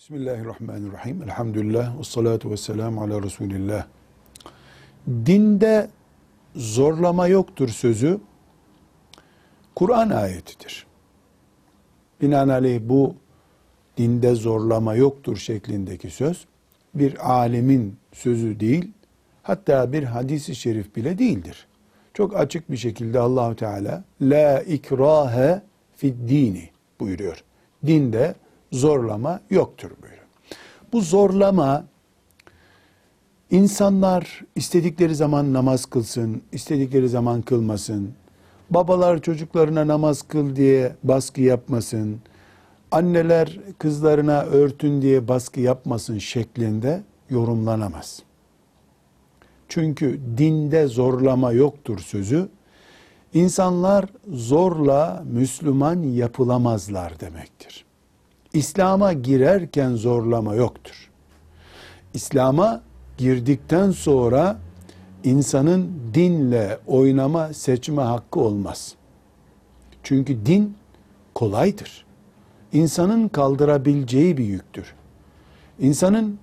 Bismillahirrahmanirrahim. 0.00 1.22
Elhamdülillah. 1.22 1.98
Ve 1.98 2.04
salatu 2.04 2.50
ve 2.50 2.56
selamu 2.56 3.02
ala 3.02 3.22
Resulillah. 3.22 3.86
Dinde 5.08 5.88
zorlama 6.56 7.26
yoktur 7.26 7.68
sözü 7.68 8.20
Kur'an 9.74 10.10
ayetidir. 10.10 10.86
Binaenaleyh 12.20 12.80
bu 12.82 13.14
dinde 13.96 14.34
zorlama 14.34 14.94
yoktur 14.94 15.36
şeklindeki 15.36 16.10
söz 16.10 16.46
bir 16.94 17.30
alemin 17.32 17.96
sözü 18.12 18.60
değil, 18.60 18.92
hatta 19.42 19.92
bir 19.92 20.02
hadisi 20.02 20.54
şerif 20.54 20.96
bile 20.96 21.18
değildir. 21.18 21.66
Çok 22.14 22.36
açık 22.36 22.70
bir 22.70 22.76
şekilde 22.76 23.18
Allahu 23.18 23.56
Teala 23.56 24.04
la 24.20 24.60
ikrahe 24.60 25.62
fid 25.96 26.28
dini 26.28 26.70
buyuruyor. 27.00 27.44
Dinde 27.86 28.34
zorlama 28.72 29.40
yoktur 29.50 29.90
buyuruyor. 30.02 30.26
Bu 30.92 31.00
zorlama 31.00 31.84
insanlar 33.50 34.44
istedikleri 34.56 35.14
zaman 35.14 35.52
namaz 35.52 35.86
kılsın, 35.86 36.42
istedikleri 36.52 37.08
zaman 37.08 37.42
kılmasın. 37.42 38.12
Babalar 38.70 39.22
çocuklarına 39.22 39.86
namaz 39.86 40.22
kıl 40.22 40.56
diye 40.56 40.96
baskı 41.02 41.40
yapmasın. 41.40 42.20
Anneler 42.90 43.60
kızlarına 43.78 44.42
örtün 44.42 45.02
diye 45.02 45.28
baskı 45.28 45.60
yapmasın 45.60 46.18
şeklinde 46.18 47.02
yorumlanamaz. 47.30 48.22
Çünkü 49.68 50.20
dinde 50.38 50.86
zorlama 50.86 51.52
yoktur 51.52 51.98
sözü. 51.98 52.48
İnsanlar 53.34 54.04
zorla 54.32 55.24
Müslüman 55.26 56.02
yapılamazlar 56.02 57.20
demektir. 57.20 57.84
İslam'a 58.54 59.12
girerken 59.12 59.94
zorlama 59.94 60.54
yoktur. 60.54 61.10
İslam'a 62.14 62.80
girdikten 63.18 63.90
sonra 63.90 64.58
insanın 65.24 65.90
dinle 66.14 66.78
oynama, 66.86 67.52
seçme 67.52 68.02
hakkı 68.02 68.40
olmaz. 68.40 68.94
Çünkü 70.02 70.46
din 70.46 70.74
kolaydır. 71.34 72.04
İnsanın 72.72 73.28
kaldırabileceği 73.28 74.36
bir 74.36 74.44
yüktür. 74.44 74.94
İnsanın 75.78 76.38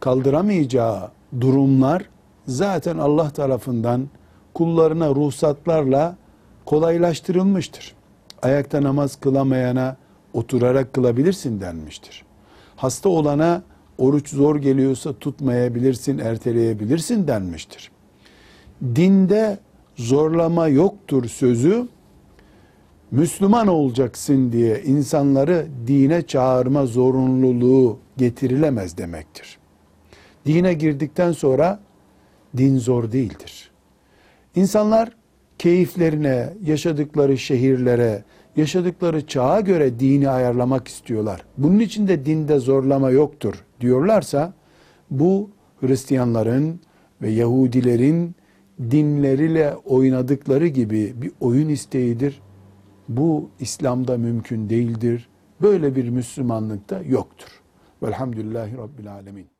kaldıramayacağı 0.00 1.10
durumlar 1.40 2.08
zaten 2.46 2.98
Allah 2.98 3.30
tarafından 3.30 4.08
kullarına 4.54 5.08
ruhsatlarla 5.08 6.16
kolaylaştırılmıştır. 6.66 7.94
Ayakta 8.42 8.82
namaz 8.82 9.16
kılamayana 9.16 9.96
oturarak 10.34 10.92
kılabilirsin 10.92 11.60
denmiştir. 11.60 12.24
Hasta 12.76 13.08
olana 13.08 13.62
oruç 13.98 14.28
zor 14.28 14.56
geliyorsa 14.56 15.12
tutmayabilirsin, 15.12 16.18
erteleyebilirsin 16.18 17.28
denmiştir. 17.28 17.90
Dinde 18.82 19.58
zorlama 19.96 20.68
yoktur 20.68 21.28
sözü 21.28 21.88
Müslüman 23.10 23.66
olacaksın 23.66 24.52
diye 24.52 24.82
insanları 24.82 25.66
dine 25.86 26.22
çağırma 26.22 26.86
zorunluluğu 26.86 27.98
getirilemez 28.16 28.98
demektir. 28.98 29.58
Dine 30.46 30.74
girdikten 30.74 31.32
sonra 31.32 31.80
din 32.56 32.78
zor 32.78 33.12
değildir. 33.12 33.70
İnsanlar 34.54 35.10
keyiflerine, 35.58 36.52
yaşadıkları 36.64 37.38
şehirlere, 37.38 38.24
yaşadıkları 38.56 39.26
çağa 39.26 39.60
göre 39.60 40.00
dini 40.00 40.28
ayarlamak 40.28 40.88
istiyorlar. 40.88 41.44
Bunun 41.58 41.78
için 41.78 42.08
de 42.08 42.26
dinde 42.26 42.58
zorlama 42.58 43.10
yoktur 43.10 43.64
diyorlarsa 43.80 44.52
bu 45.10 45.50
Hristiyanların 45.80 46.80
ve 47.22 47.30
Yahudilerin 47.30 48.34
dinleriyle 48.90 49.74
oynadıkları 49.74 50.66
gibi 50.66 51.12
bir 51.16 51.32
oyun 51.40 51.68
isteğidir. 51.68 52.42
Bu 53.08 53.50
İslam'da 53.60 54.18
mümkün 54.18 54.70
değildir. 54.70 55.28
Böyle 55.62 55.96
bir 55.96 56.08
Müslümanlıkta 56.08 57.02
yoktur. 57.02 57.48
Velhamdülillahi 58.02 58.76
Rabbil 58.76 59.12
Alemin. 59.12 59.51